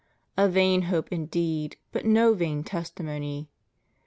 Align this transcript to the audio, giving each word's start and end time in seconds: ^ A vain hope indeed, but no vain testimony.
^ 0.01 0.03
A 0.35 0.49
vain 0.49 0.81
hope 0.89 1.09
indeed, 1.11 1.77
but 1.91 2.05
no 2.07 2.33
vain 2.33 2.63
testimony. 2.63 3.51